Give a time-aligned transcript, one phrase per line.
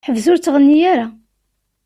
[0.07, 1.07] Ḥbes ur ttɣenni ara.